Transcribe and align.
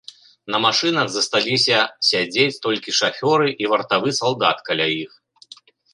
На 0.53 0.59
машынах 0.63 1.11
асталіся 1.19 1.77
сядзець 2.09 2.61
толькі 2.65 2.97
шафёры 3.01 3.47
і 3.65 3.69
вартавы 3.75 4.09
салдат 4.21 4.57
каля 4.71 4.87
іх. 5.03 5.11